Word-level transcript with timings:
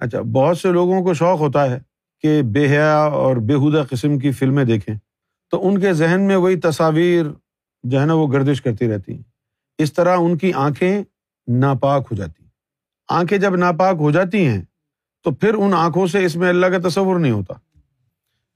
اچھا 0.00 0.20
بہت 0.20 0.58
سے 0.58 0.72
لوگوں 0.72 1.02
کو 1.02 1.14
شوق 1.14 1.40
ہوتا 1.40 1.70
ہے 1.70 1.78
کہ 2.20 2.42
بے 2.42 2.68
حیا 2.68 2.96
اور 2.96 3.36
بےحدہ 3.36 3.84
قسم 3.90 4.18
کی 4.18 4.32
فلمیں 4.32 4.64
دیکھیں۔ 4.64 4.96
تو 5.50 5.68
ان 5.68 5.80
کے 5.80 5.92
ذہن 5.92 6.20
میں 6.20 6.36
وہی 6.36 6.56
تصاویر 6.56 7.26
جو 7.82 8.00
ہے 8.00 8.06
نا، 8.06 8.14
وہ 8.14 8.32
گردش 8.32 8.62
کرتی 8.62 8.88
رہتی 8.88 9.14
ہیں۔ 9.14 9.22
اس 9.78 9.92
طرح 9.92 10.16
ان 10.20 10.38
کی 10.38 10.52
آنکھیں 10.52 11.02
ناپاک 11.48 12.06
ہو 12.10 12.16
جاتی 12.16 12.42
ہیں۔ 12.42 12.50
آنکھیں 13.08 13.38
جب 13.38 13.56
ناپاک 13.56 13.96
ہو 14.00 14.10
جاتی 14.10 14.46
ہیں، 14.46 14.62
تو 15.24 15.30
پھر 15.30 15.54
ان 15.54 15.74
آنکھوں 15.74 16.06
سے 16.06 16.24
اس 16.24 16.36
میں 16.36 16.48
اللہ 16.48 16.66
کا 16.66 16.88
تصور 16.88 17.18
نہیں 17.18 17.32
ہوتا۔ 17.32 17.54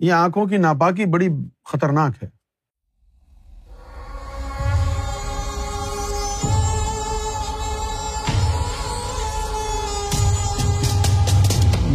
یہ 0.00 0.12
آنکھوں 0.12 0.46
کی 0.46 0.56
ناپاکی 0.56 1.04
بڑی 1.04 1.28
خطرناک 1.64 2.22
ہے۔ 2.22 2.28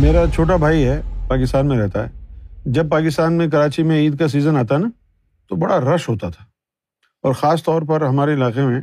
میرا 0.10 0.26
چھوٹا 0.36 0.56
بھائی 0.56 0.86
ہے، 0.86 1.02
پاکستان 1.28 1.68
میں 1.68 1.78
رہتا 1.78 2.10
ہے۔ 2.10 2.36
جب 2.66 2.90
پاکستان 2.90 3.34
میں 3.34 3.48
کراچی 3.48 3.84
میں 3.84 3.98
عید 3.98 4.20
کا 4.20 4.28
سیزن 4.28 4.58
آتا 4.58 4.78
نا، 4.78 4.90
تو 5.50 5.56
بڑا 5.56 5.80
رش 5.80 6.10
ہوتا 6.10 6.30
تھا۔ 6.30 6.46
اور 7.24 7.34
خاص 7.34 7.64
طور 7.64 7.82
پر 7.82 8.02
ہمارے 8.02 8.34
علاقے 8.34 8.62
میں 8.62 8.82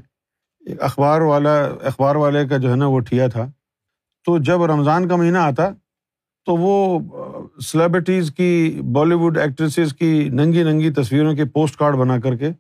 ایک 0.67 0.83
اخبار 0.83 1.21
والا، 1.21 1.63
اخبار 1.63 2.17
والے 2.17 2.49
کا 2.49 2.57
جو 2.57 2.71
ہے 2.71 2.77
نا، 2.77 2.87
وہ 2.87 3.01
ٹھیا 3.01 3.27
تھا۔ 3.27 3.51
تو 4.25 4.39
جب 4.39 4.65
رمضان 4.65 5.09
کا 5.09 5.17
مہینہ 5.17 5.39
آتا، 5.39 5.69
تو 6.45 6.57
وہ 6.57 6.99
سلیبریٹیز 7.61 8.31
کی 8.31 8.81
بالی 8.93 9.15
ووڈ 9.15 9.39
ایکٹریسز 9.39 9.95
کی 9.95 10.29
ننگی 10.29 10.63
ننگی 10.63 10.91
تصویروں 10.91 11.35
کے 11.35 11.45
پوسٹ 11.45 11.77
کارڈ 11.77 11.95
بنا 11.97 12.21
کر 12.21 12.37
کے 12.37 12.51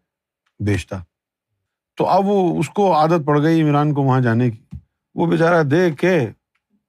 بیچتا۔ 0.60 0.98
تو 1.96 2.06
اب 2.06 2.26
وہ، 2.26 2.58
اس 2.58 2.68
کو 2.68 2.94
عادت 2.94 3.24
پڑ 3.24 3.42
گئی 3.42 3.62
عمران 3.62 3.94
کو 3.94 4.02
وہاں 4.02 4.20
جانے 4.20 4.50
کی۔ 4.50 4.76
وہ 5.14 5.26
بیچارہ 5.26 5.62
دیکھ 5.62 5.96
کے 5.96 6.26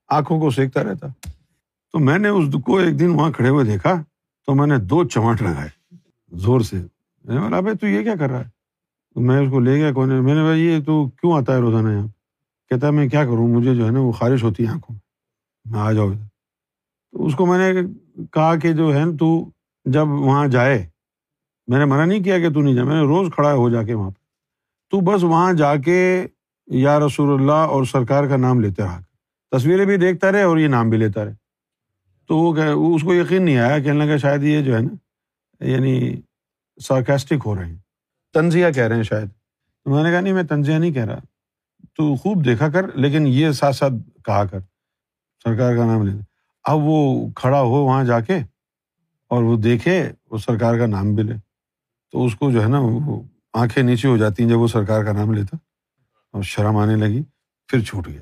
آنکھوں 0.08 0.40
کو 0.40 0.50
سیکھتا 0.50 0.84
رہتا۔ 0.84 1.08
تو 1.98 2.04
میں 2.04 2.18
نے 2.18 2.28
اس 2.28 2.46
کو 2.66 2.78
ایک 2.78 3.00
دن 3.00 3.10
وہاں 3.10 3.32
کھڑے 3.32 3.50
ہوئے 3.50 3.66
دیکھا 3.66 4.04
تو 4.46 4.56
میں 4.56 4.68
نے 4.68 4.78
دو 4.78 5.04
چمٹ 5.04 5.42
لگائے 5.42 5.96
زور 6.32 6.62
سے۔ 6.62 6.76
میں 7.24 7.36
نے 7.36 7.42
بولا 7.42 7.60
بھائی 7.60 7.78
تو 7.78 7.88
یہ 7.88 8.04
کیا 8.04 8.16
کر 8.20 8.30
رہا 8.30 8.40
ہے؟ 8.40 8.50
تو 9.14 9.22
میں 9.22 9.40
اس 9.40 9.50
کو 9.52 9.60
لے 9.60 9.76
گیا 9.76 9.92
کون 9.92 10.24
میں۔ 10.24 10.36
نے 10.36 10.42
بھائی 10.42 10.62
یہ 10.62 10.84
تو 10.84 11.08
کیوں 11.08 11.34
آتا 11.34 11.56
ہے 11.56 11.60
روزانہ 11.60 11.90
یہاں؟ 11.90 12.08
کہتا 12.70 12.88
ہے، 12.88 12.92
میں 12.92 13.10
کیا 13.10 13.24
کروں؟ 13.24 13.48
مجھے 13.48 13.76
جو 13.76 13.86
ہے 13.86 13.92
نا 13.92 14.00
وہ 14.00 14.12
خارش 14.12 14.44
ہوتی 14.44 14.64
ہے 14.64 14.70
آنکھوں 14.70 14.96
میں۔ 15.72 15.80
آ 15.80 15.92
جاؤ 15.92 16.10
ادھر۔ 16.10 16.26
تو 17.12 17.26
اس 17.26 17.36
کو 17.36 17.46
میں 17.46 17.74
نے 17.74 17.82
کہا 18.32 18.56
کہ 18.56 18.74
جو 18.74 18.96
ہے 18.96 19.06
نا، 19.06 19.12
تو 19.20 19.50
جب 19.86 20.08
وہاں 20.08 20.48
جائے، 20.48 20.88
میں 21.68 21.80
نے 21.80 21.86
منع 21.86 22.06
نہیں 22.06 22.24
کیا 22.24 22.40
کہ 22.40 22.50
تو 22.50 22.62
نہیں 22.62 22.74
جائے، 22.74 22.88
میں 22.88 22.96
نے 22.96 23.02
روز 23.02 23.30
کھڑا 23.34 23.54
ہو 23.54 23.70
جا 23.70 23.84
کے 23.84 23.94
وہاں 23.94 24.10
پہ 24.10 24.22
تو 24.92 25.00
بس 25.00 25.24
وہاں 25.24 25.54
جا 25.54 25.76
کے 25.76 26.28
یا 26.68 27.00
رسول 27.00 27.42
اللہ 27.42 27.52
اور 27.52 27.84
سرکار 27.84 28.24
کا 28.24 28.38
نام 28.38 28.60
لیتے 28.60 28.84
رہا۔ 28.84 29.00
تصویریں 29.52 29.86
بھی 29.86 29.98
دیکھتا 29.98 30.32
رہے 30.32 30.42
اور 30.42 30.58
یہ 30.58 30.68
نام 30.68 30.90
بھی 30.90 30.98
لیتا 30.98 31.26
رہے۔ 31.26 31.47
تو 32.28 32.38
وہ 32.38 32.96
اس 32.96 33.02
کو 33.02 33.16
یقین 33.16 33.46
نہیں 33.46 33.58
آیا، 33.58 33.80
کہنے 33.80 34.06
لگا 34.06 34.18
شاید 34.18 34.44
یہ 34.44 34.62
جو 34.62 34.76
ہے 34.76 34.82
نا 34.82 34.94
یعنی 35.66 36.22
سارکیسٹک 36.84 37.44
ہو 37.46 37.56
رہے 37.56 37.66
ہیں۔ 37.66 37.78
تنزیہ 38.34 38.72
کہہ 38.76 38.84
رہے 38.84 38.96
ہیں 38.96 39.04
شاید۔ 39.04 39.30
تو 39.84 39.90
میں 39.90 40.04
نے 40.04 40.12
کہا، 40.12 40.22
نہیں، 40.22 40.34
میں 40.34 40.44
تنزیہ 40.44 40.78
نہیں 40.78 40.92
کہہ 40.92 41.06
رہا۔ 41.06 41.20
تو 41.94 42.16
خوب 42.16 42.46
دیکھا 42.46 42.70
کر، 42.70 42.92
لیکن 42.96 43.28
یہ 43.28 43.52
ساتھ 43.52 43.76
ساتھ 43.76 43.94
کہا 44.26 44.46
کر۔ 44.46 44.60
سرکار 45.44 45.76
کا 45.76 45.86
نام 45.86 46.08
لینا 46.08 46.22
اب 46.64 46.80
وہ 46.82 47.30
کھڑا 47.36 47.62
ہو 47.62 47.70
وہاں 47.70 48.04
جا 48.04 48.20
کے 48.20 48.36
اور 49.28 49.44
وہ 49.44 49.58
دیکھے، 49.58 50.12
وہ 50.32 50.38
سرکار 50.38 50.78
کا 50.78 50.86
نام 50.86 51.16
بھی 51.16 51.24
لے۔ 51.24 51.34
تو 52.12 52.26
اس 52.26 52.36
کو 52.36 52.52
جو 52.52 52.64
ہے 52.64 52.68
نا، 52.68 52.80
وہ 52.80 53.22
آنکھیں 53.54 53.84
نیچے 53.84 54.08
ہو 54.08 54.18
جاتی 54.18 54.44
ہیں 54.44 54.50
جب 54.50 54.60
وہ 54.60 54.68
سرکار 54.68 55.04
کا 55.04 55.12
نام 55.12 55.34
لیتا۔ 55.34 55.58
اور 56.32 56.44
شرم 56.44 56.78
آنے 56.78 56.96
لگی، 56.96 57.24
پھر 57.68 57.80
چھوٹ 57.80 58.08
گیا۔ 58.08 58.22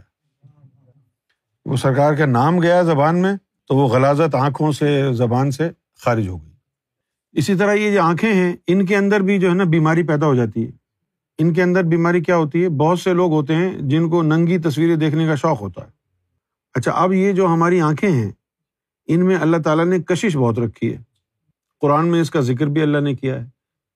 وہ 1.66 1.76
سرکار 1.76 2.14
کا 2.14 2.26
نام 2.26 2.62
گیا 2.62 2.82
زبان 2.82 3.22
میں۔ 3.22 3.36
تو 3.68 3.76
وہ 3.76 3.88
غلازت 3.88 4.36
آنکھوں 4.36 4.72
سے، 4.72 5.14
زبان 5.14 5.52
سے 5.52 5.70
خارج 6.00 6.28
ہو 6.28 6.44
گئی۔ 6.44 6.52
اسی 7.32 7.56
طرح 7.56 7.74
یہ 7.74 7.94
جو 7.94 8.02
آنکھیں 8.02 8.34
ہیں، 8.34 8.56
ان 8.68 8.86
کے 8.86 8.98
اندر 8.98 9.20
بھی 9.20 9.40
جو 9.40 9.50
ہے 9.50 9.54
نا 9.54 9.64
بیماری 9.64 10.04
پیدا 10.04 10.26
ہو 10.26 10.36
جاتی 10.36 10.66
ہے۔ 10.66 10.72
ان 11.38 11.54
کے 11.54 11.64
اندر 11.64 11.84
بیماری 11.84 12.22
کیا 12.22 12.38
ہوتی 12.38 12.64
ہے؟ 12.64 12.70
بہت 12.70 13.00
سے 13.00 13.14
لوگ 13.14 13.32
ہوتے 13.32 13.56
ہیں 13.56 13.78
جن 13.78 14.10
کو 14.10 14.22
ننگی 14.22 14.58
تصویریں 14.58 14.96
دیکھنے 14.96 15.26
کا 15.26 15.36
شوق 15.36 15.62
ہوتا 15.62 15.82
ہے۔ 15.82 15.90
اچھا 16.74 16.92
اب 16.92 17.14
یہ 17.14 17.32
جو 17.32 17.48
ہماری 17.48 17.82
آنکھیں 17.82 18.12
ہیں، 18.12 18.32
ان 19.08 19.26
میں 19.26 19.38
اللہ 19.38 19.58
تعالیٰ 19.58 19.86
نے 19.86 20.00
کشش 20.00 20.38
بہت 20.38 20.60
رکھی 20.60 20.94
ہے۔ 20.94 20.98
قرآن 21.82 22.08
میں 22.08 22.22
اس 22.22 22.32
کا 22.32 22.40
ذکر 22.40 22.66
بھی 22.68 22.82
اللہ 22.82 22.98
نے 22.98 23.16
کیا 23.16 23.42
ہے 23.42 23.50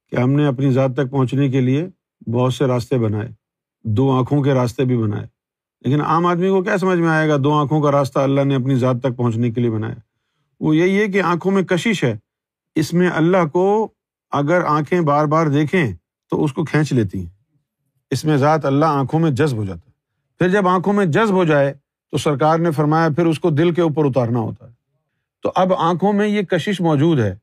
کہ 0.09 0.15
ہم 0.15 0.31
نے 0.31 0.45
اپنی 0.45 0.71
ذات 0.71 0.93
تک 0.93 1.11
پہنچنے 1.11 1.49
کے 1.49 1.61
لیے 1.61 1.87
بہت 2.29 2.53
سے 2.53 2.65
راستے 2.65 2.97
بنائے۔ 2.97 3.29
دو 3.83 4.11
آنکھوں 4.11 4.43
کے 4.43 4.53
راستے 4.53 4.85
بھی 4.85 4.97
بنائے۔ 4.97 5.38
لیکن 5.81 6.01
عام 6.01 6.25
آدمی 6.25 6.49
کو 6.49 6.63
کیا 6.63 6.77
سمجھ 6.77 6.99
میں 6.99 7.09
آئے 7.09 7.29
گا؟ 7.29 7.35
دو 7.43 7.53
آنکھوں 7.53 7.81
کا 7.81 7.91
راستہ 7.91 8.19
اللہ 8.19 8.41
نے 8.41 8.55
اپنی 8.55 8.75
ذات 8.75 8.95
تک 9.03 9.17
پہنچنے 9.17 9.51
کے 9.51 9.61
لیے 9.61 9.69
بنایا۔ 9.69 9.95
وہ 10.59 10.75
یہی 10.75 10.99
ہے 10.99 11.07
کہ 11.07 11.21
آنکھوں 11.21 11.51
میں 11.51 11.63
کشش 11.63 12.03
ہے۔ 12.03 12.17
اس 12.75 12.93
میں 12.93 13.09
اللہ 13.09 13.47
کو 13.47 13.87
اگر 14.31 14.61
آنکھیں 14.67 15.01
بار 15.01 15.25
بار 15.25 15.47
دیکھیں 15.47 15.93
تو 16.29 16.43
اس 16.43 16.53
کو 16.53 16.65
کھینچ 16.65 16.93
لیتی 16.93 17.19
ہیں۔ 17.19 17.29
اس 18.11 18.25
میں 18.25 18.37
ذات 18.37 18.65
اللہ 18.65 18.85
آنکھوں 18.85 19.19
میں 19.19 19.31
جذب 19.31 19.57
ہو 19.57 19.65
جاتا 19.65 19.81
ہے۔ 19.87 19.91
پھر 20.39 20.49
جب 20.49 20.67
آنکھوں 20.67 20.93
میں 20.93 21.05
جذب 21.05 21.35
ہو 21.35 21.43
جائے 21.43 21.73
تو 22.11 22.17
سرکار 22.17 22.59
نے 22.59 22.71
فرمایا، 22.71 23.07
پھر 23.15 23.25
اس 23.25 23.39
کو 23.39 23.49
دل 23.49 23.73
کے 23.73 23.81
اوپر 23.81 24.05
اتارنا 24.05 24.39
ہوتا 24.39 24.67
ہے۔ 24.67 24.71
تو 25.43 25.51
اب 25.55 25.73
آنکھوں 25.73 26.13
میں 26.13 26.27
یہ 26.27 26.41
کشش 26.41 26.81
موجود 26.81 27.19
ہے۔ 27.19 27.35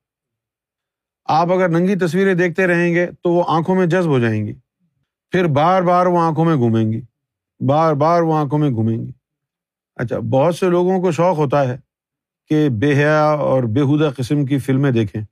آپ 1.25 1.53
اگر 1.53 1.69
ننگی 1.69 1.97
تصویریں 1.97 2.35
دیکھتے 2.35 2.67
رہیں 2.67 2.95
گے 2.95 3.07
تو 3.07 3.33
وہ 3.33 3.45
آنکھوں 3.47 3.75
میں 3.75 3.87
جذب 3.87 4.11
ہو 4.11 4.19
جائیں 4.19 4.47
گی۔ 4.47 4.53
پھر 5.31 5.45
بار 5.45 5.83
بار 5.83 6.07
وہ 6.07 6.21
آنکھوں 6.21 6.45
میں 6.45 6.57
گھومیں 6.57 6.93
گی۔ 6.93 7.01
بار 7.61 7.95
بار 7.95 8.23
وہ 8.23 8.35
آنکھوں 8.35 8.59
میں 8.59 8.71
گھومیں 8.71 8.99
گی 8.99 9.13
اچھا 9.97 10.19
بہت 10.19 10.55
سے 10.55 10.69
لوگوں 10.69 11.01
کو 11.01 11.13
شوق 11.13 11.39
ہوتا 11.39 11.69
ہے 11.69 11.79
کہ 12.49 12.69
بے 12.69 12.95
حیا 12.95 13.25
اور 13.25 13.63
بےحدہ 13.63 14.11
قسم 14.17 14.47
کی 14.47 14.59
فلمیں 14.59 14.91
دیکھیں۔ 14.91 15.23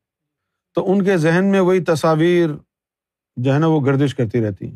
تو 0.74 0.92
ان 0.92 1.04
کے 1.04 1.16
ذہن 1.16 1.44
میں 1.44 1.60
وہی 1.60 1.80
تصاویر 1.80 2.50
جو 3.36 3.54
ہے 3.54 3.58
نا، 3.58 3.66
وہ 3.66 3.84
گردش 3.84 4.14
کرتی 4.14 4.40
رہتی 4.40 4.66
ہیں۔ 4.66 4.74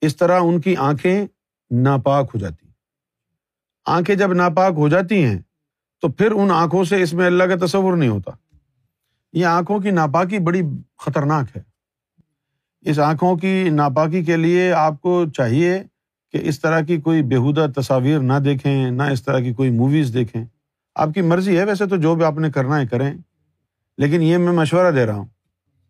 اس 0.00 0.16
طرح 0.16 0.40
ان 0.42 0.60
کی 0.60 0.76
آنکھیں 0.76 1.26
ناپاک 1.70 2.30
ہو 2.34 2.38
جاتی 2.38 2.66
ہیں۔ 2.66 2.74
آنکھیں 3.84 4.16
جب 4.16 4.32
ناپاک 4.32 4.72
ہو 4.76 4.88
جاتی 4.88 5.24
ہیں، 5.24 5.38
تو 6.00 6.08
پھر 6.08 6.32
ان 6.32 6.50
آنکھوں 6.50 6.84
سے 6.84 7.02
اس 7.02 7.14
میں 7.14 7.26
اللہ 7.26 7.44
کا 7.44 7.66
تصور 7.66 7.96
نہیں 7.96 8.08
ہوتا۔ 8.08 8.30
یہ 9.32 9.46
آنکھوں 9.46 9.78
کی 9.78 9.90
ناپاکی 9.90 10.38
بڑی 10.38 10.62
خطرناک 10.98 11.56
ہے۔ 11.56 11.62
اس 12.80 12.98
آنکھوں 12.98 13.36
کی 13.36 13.68
ناپاکی 13.68 14.24
کے 14.24 14.36
لیے 14.36 14.72
آپ 14.72 15.00
کو 15.00 15.24
چاہیے 15.34 15.82
کہ 16.34 16.40
اس 16.42 16.60
طرح 16.60 16.80
کی 16.80 16.96
کوئی 16.96 17.22
بےحدہ 17.22 17.80
تصاویر 17.80 18.18
نہ 18.18 18.32
دیکھیں، 18.44 18.90
نہ 18.90 19.02
اس 19.02 19.22
طرح 19.22 19.38
کی 19.38 19.52
کوئی 19.52 19.70
موویز 19.70 20.14
دیکھیں۔ 20.14 20.44
آپ 20.94 21.08
کی 21.14 21.20
مرضی 21.20 21.58
ہے، 21.58 21.64
ویسے 21.64 21.86
تو 21.86 21.96
جو 21.96 22.14
بھی 22.14 22.24
آپ 22.24 22.38
نے 22.38 22.50
کرنا 22.50 22.80
ہے 22.80 22.86
کریں۔ 22.86 23.14
لیکن 23.98 24.22
یہ 24.22 24.36
میں 24.36 24.52
مشورہ 24.52 24.90
دے 24.90 25.06
رہا 25.06 25.14
ہوں، 25.14 25.24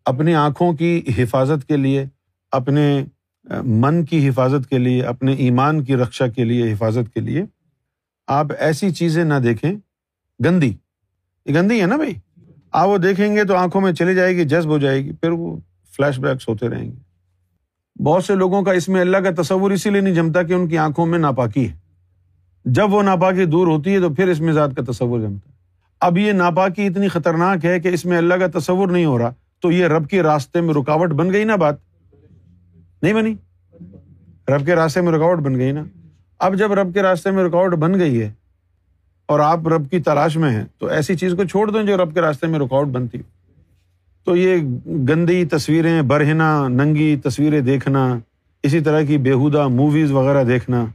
اپنی 0.05 0.35
آنکھوں 0.35 0.73
کی 0.73 1.01
حفاظت 1.17 1.67
کے 1.67 1.77
لیے، 1.77 2.05
اپنے 2.51 3.05
من 3.65 4.05
کی 4.05 4.29
حفاظت 4.29 4.69
کے 4.69 4.77
لیے، 4.77 5.01
اپنے 5.01 5.33
ایمان 5.33 5.83
کی 5.83 5.95
رکشا 5.95 6.27
کے 6.27 6.43
لیے 6.43 6.73
حفاظت 6.73 7.13
کے 7.13 7.19
لیے 7.19 7.45
آپ 8.27 8.45
ایسی 8.59 8.91
چیزیں 8.91 9.23
نہ 9.23 9.33
دیکھیں۔ 9.33 9.73
گندی، 10.45 10.73
یہ 11.45 11.53
گندی 11.55 11.81
ہے 11.81 11.85
نا 11.85 11.97
بھائی؟ 11.97 12.13
آپ 12.71 12.87
وہ 12.87 12.97
دیکھیں 12.97 13.35
گے 13.35 13.43
تو 13.43 13.55
آنکھوں 13.55 13.81
میں 13.81 13.93
چلی 13.93 14.15
جائے 14.15 14.35
گی، 14.35 14.43
جذب 14.43 14.69
ہو 14.69 14.77
جائے 14.77 15.05
گی، 15.05 15.11
پھر 15.11 15.29
وہ 15.29 15.57
فلیش 15.97 16.19
بیکس 16.19 16.47
ہوتے 16.49 16.69
رہیں 16.69 16.91
گے۔ 16.91 17.04
بہت 18.03 18.23
سے 18.23 18.35
لوگوں 18.35 18.61
کا 18.61 18.71
اس 18.71 18.89
میں 18.89 19.01
اللہ 19.01 19.17
کا 19.17 19.41
تصور 19.41 19.71
اسی 19.71 19.89
لیے 19.89 20.01
نہیں 20.01 20.13
جمتا 20.13 20.43
کہ 20.43 20.53
ان 20.53 20.67
کی 20.67 20.77
آنکھوں 20.77 21.05
میں 21.05 21.19
ناپاکی 21.19 21.69
ہے۔ 21.69 21.75
جب 22.65 22.93
وہ 22.93 23.03
ناپاکی 23.03 23.45
دور 23.45 23.67
ہوتی 23.67 23.93
ہے 23.93 23.99
تو 23.99 24.13
پھر 24.13 24.27
اس 24.27 24.39
میں 24.39 24.53
ذات 24.53 24.69
کا 24.75 24.91
تصور 24.91 25.19
جمتا 25.19 25.49
ہے۔ 25.49 25.55
اب 26.01 26.17
یہ 26.17 26.31
ناپاکی 26.31 26.87
اتنی 26.87 27.07
خطرناک 27.07 27.65
ہے 27.65 27.79
کہ 27.79 27.87
اس 27.87 28.05
میں 28.05 28.17
اللہ 28.17 28.33
کا 28.33 28.59
تصور 28.59 28.87
نہیں 28.87 29.05
ہو 29.05 29.19
رہا 29.19 29.31
تو 29.59 29.71
یہ 29.71 29.87
رب 29.87 30.09
کے 30.09 30.23
راستے 30.23 30.61
میں 30.61 30.73
رکاوٹ 30.73 31.09
بن 31.09 31.33
گئی 31.33 31.43
نا 31.43 31.55
بات؟ 31.55 31.75
نہیں 33.01 33.13
بنی؟ 33.13 33.33
رب 34.47 34.65
کے 34.65 34.75
راستے 34.75 35.01
میں 35.01 35.11
رکاوٹ 35.11 35.39
بن 35.39 35.55
گئی 35.55 35.71
نا۔ 35.71 35.83
اب 36.39 36.55
جب 36.55 36.73
رب 36.73 36.93
کے 36.93 37.01
راستے 37.01 37.31
میں 37.31 37.43
رکاوٹ 37.43 37.73
بن 37.73 37.99
گئی 37.99 38.21
ہے 38.21 38.31
اور 39.25 39.39
آپ 39.39 39.67
رب 39.67 39.91
کی 39.91 39.99
تلاش 39.99 40.37
میں 40.37 40.49
ہیں 40.49 40.65
تو 40.77 40.85
ایسی 40.85 41.15
چیز 41.15 41.33
کو 41.37 41.43
چھوڑ 41.43 41.71
دیں 41.71 41.83
جو 41.83 41.97
رب 41.97 42.13
کے 42.13 42.21
راستے 42.21 42.47
میں 42.47 42.59
رکاوٹ 42.59 42.87
بنتی 42.87 43.17
تو 44.25 44.35
یہ 44.35 44.57
گندی 45.09 45.45
تصویریں 45.45 46.01
برہنا 46.01 46.67
ننگی 46.67 47.15
تصویریں 47.15 47.61
دیکھنا، 47.61 48.19
اسی 48.63 48.79
طرح 48.79 49.01
کی 49.01 49.17
بےحدہ 49.17 49.67
موویز 49.67 50.11
وغیرہ 50.11 50.43
دیکھنا، 50.43 50.85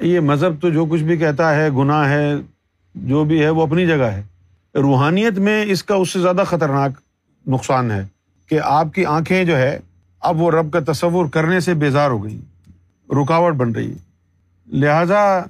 یہ 0.00 0.20
مذہب 0.20 0.60
تو 0.60 0.70
جو 0.70 0.86
کچھ 0.86 1.02
بھی 1.02 1.16
کہتا 1.16 1.54
ہے، 1.56 1.70
گناہ 1.70 2.08
ہے، 2.08 2.34
جو 2.94 3.24
بھی 3.24 3.42
ہے، 3.42 3.48
وہ 3.48 3.62
اپنی 3.62 3.86
جگہ 3.86 4.10
ہے۔ 4.12 4.22
روحانیت 4.74 5.38
میں 5.38 5.64
اس 5.68 5.84
کا 5.84 5.94
اس 5.94 6.10
سے 6.10 6.20
زیادہ 6.20 6.42
خطرناک 6.46 6.92
نقصان 7.46 7.90
ہے 7.90 8.06
کہ 8.48 8.58
آپ 8.64 8.94
کی 8.94 9.04
آنکھیں 9.04 9.44
جو 9.44 9.56
ہے، 9.56 9.78
اب 10.20 10.40
وہ 10.42 10.50
رب 10.50 10.72
کا 10.72 10.92
تصور 10.92 11.26
کرنے 11.26 11.60
سے 11.60 11.74
بیزار 11.74 12.10
ہو 12.10 12.24
گئی، 12.24 12.40
رکاوٹ 13.10 13.54
بن 13.54 13.70
رہی 13.70 13.90
ہے۔ 13.90 13.98
لہٰذا 14.72 15.40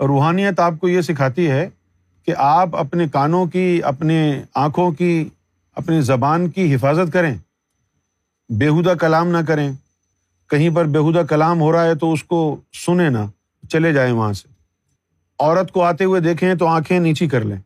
روحانیت 0.00 0.60
آپ 0.60 0.72
کو 0.80 0.88
یہ 0.88 1.00
سکھاتی 1.00 1.50
ہے 1.50 1.68
کہ 2.26 2.32
آپ 2.36 2.76
اپنے 2.76 3.08
کانوں 3.08 3.46
کی، 3.46 3.80
اپنے 3.84 4.42
آنکھوں 4.54 4.90
کی 4.90 5.28
اپنی 5.78 6.00
زبان 6.00 6.50
کی 6.50 6.74
حفاظت 6.74 7.12
کریں۔ 7.12 7.34
بےحدہ 8.48 8.90
کلام 8.90 9.28
نہ 9.28 9.36
کریں۔ 9.48 9.72
کہیں 10.50 10.70
پر 10.70 10.84
بےحدہ 10.84 11.26
کلام 11.26 11.60
ہو 11.60 11.72
رہا 11.72 11.84
ہے 11.84 11.94
تو 11.94 12.12
اس 12.12 12.24
کو 12.24 12.60
سنیں 12.86 13.10
نہ، 13.10 13.18
چلے 13.68 13.92
جائیں 13.92 14.12
وہاں 14.12 14.32
سے۔ 14.32 14.48
عورت 15.38 15.72
کو 15.72 15.82
آتے 15.82 16.04
ہوئے 16.04 16.20
دیکھیں 16.20 16.54
تو 16.54 16.66
آنکھیں 16.66 17.00
نیچی 17.00 17.28
کر 17.28 17.40
لیں۔ 17.40 17.56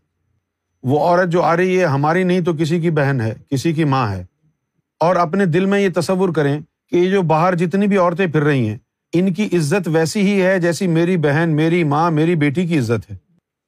وہ 0.83 1.01
عورت 1.01 1.29
جو 1.29 1.43
آ 1.43 1.57
رہی 1.57 1.81
ہے، 1.81 1.85
ہماری 1.85 2.23
نہیں 2.23 2.41
تو 2.41 2.53
کسی 2.53 2.81
کی 2.81 2.91
بہن 2.91 3.21
ہے، 3.21 3.35
کسی 3.51 3.73
کی 3.73 3.85
ماں 3.85 4.11
ہے۔ 4.11 4.25
اور 5.01 5.17
اپنے 5.17 5.47
دل 5.47 5.65
میں 5.65 5.81
یہ 5.81 5.89
تصور 5.95 6.29
کریں 6.29 6.61
کہ 6.89 6.97
یہ 6.97 7.11
جو 7.11 7.23
باہر 7.23 7.55
جتنی 7.55 7.87
بھی 7.87 7.97
عورتیں 7.97 8.27
پھر 8.27 8.43
رہی 8.43 8.69
ہیں، 8.69 8.79
ان 9.13 9.35
کی 9.35 9.49
عزت 9.53 9.89
ویسی 9.89 10.21
ہی 10.21 10.43
ہے 10.43 10.59
جیسی 10.59 10.87
میری 10.87 11.17
بہن، 11.17 11.51
میری 11.57 11.85
ماں، 11.85 12.11
میری 12.11 12.35
بیٹی 12.35 12.67
کی 12.67 12.79
عزت 12.79 13.11
ہے۔ 13.11 13.17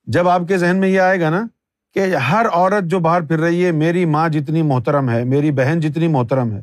جب 0.06 0.29
آپ 0.29 0.43
کے 0.49 0.58
ذہن 0.58 0.76
میں 0.76 0.88
یہ 0.88 1.00
آئے 1.00 1.20
گا 1.20 1.31
نا 1.31 1.47
کہ 1.94 2.17
ہر 2.17 2.46
عورت 2.52 2.85
جو 2.85 2.99
باہر 2.99 3.23
پھر 3.23 3.38
رہی 3.38 3.64
ہے، 3.64 3.73
میری 3.73 4.05
ماں 4.05 4.29
جتنی 4.29 4.62
محترم 4.62 5.11
ہے، 5.11 5.25
میری 5.25 5.50
بہن 5.50 5.81
جتنی 5.81 6.08
محترم 6.08 6.52
ہے، 6.52 6.62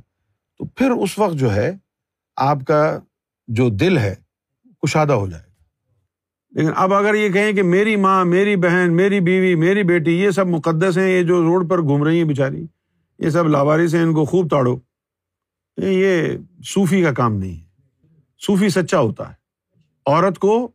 تو 0.57 0.65
پھر 0.65 0.91
اس 0.91 1.19
وقت 1.19 1.35
جو 1.35 1.55
ہے، 1.55 1.77
آپ 2.35 2.57
کا 2.67 2.99
جو 3.47 3.69
دل 3.69 3.97
ہے، 3.97 4.15
کشادہ 4.83 5.13
ہو 5.13 5.27
جائے 5.27 5.43
گا۔ 5.43 5.63
لیکن 6.51 6.69
اب 6.75 6.93
اگر 6.93 7.13
یہ 7.13 7.29
کہیں 7.29 7.53
کہ 7.53 7.63
میری 7.63 7.95
ماں، 7.95 8.25
میری 8.25 8.55
بہن، 8.55 8.93
میری 8.95 9.19
بیوی، 9.19 9.55
میری 9.55 9.83
بیٹی، 9.83 10.11
یہ 10.11 10.29
سب 10.29 10.47
مقدس 10.47 10.97
ہیں، 10.97 11.09
یہ 11.09 11.23
جو 11.23 11.41
روڈ 11.41 11.69
پر 11.69 11.81
گھوم 11.81 12.03
رہی 12.03 12.17
ہیں 12.17 12.23
بیچاری، 12.23 12.65
یہ 13.19 13.29
سب 13.29 13.47
لاواری 13.47 13.87
سے 13.87 14.01
ان 14.01 14.13
کو 14.13 14.25
خوب 14.25 14.49
تاڑو۔ 14.49 14.79
یہ 15.77 16.23
صوفی 16.65 17.03
کا 17.03 17.11
کام 17.11 17.35
نہیں 17.35 17.59
ہے۔ 17.59 17.65
صوفی 18.45 18.69
سچا 18.69 18.99
ہوتا 18.99 19.29
ہے۔ 19.29 19.33
عورت 20.05 20.39
کو 20.39 20.71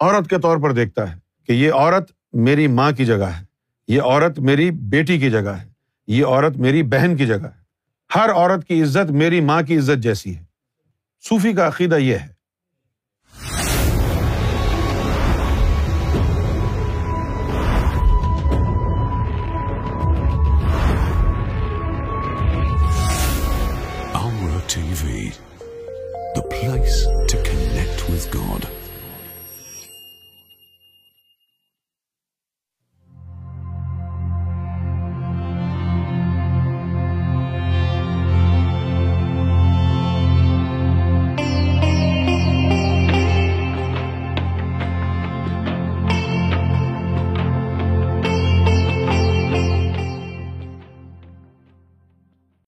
عورت 0.00 0.30
کے 0.30 0.38
طور 0.38 0.58
پر 0.58 0.72
دیکھتا 0.72 1.12
ہے 1.12 1.18
کہ 1.46 1.52
یہ 1.52 1.72
عورت 1.72 2.12
میری 2.32 2.66
ماں 2.66 2.92
کی 2.92 3.04
جگہ 3.04 3.24
ہے۔ 3.24 3.47
یہ 3.88 4.02
عورت 4.02 4.38
میری 4.38 4.70
بیٹی 4.70 5.18
کی 5.18 5.30
جگہ 5.30 5.48
ہے، 5.48 5.68
یہ 6.06 6.24
عورت 6.24 6.56
میری 6.56 6.82
بہن 6.82 7.16
کی 7.16 7.26
جگہ 7.26 7.44
ہے۔ 7.44 7.68
ہر 8.14 8.30
عورت 8.30 8.66
کی 8.66 8.82
عزت 8.82 9.10
میری 9.10 9.40
ماں 9.40 9.62
کی 9.62 9.78
عزت 9.78 10.02
جیسی 10.02 10.36
ہے۔ 10.36 10.44
صوفی 11.28 11.52
کا 11.52 11.68
عقیدہ 11.68 11.94
یہ 11.94 12.14
ہے 12.14 12.37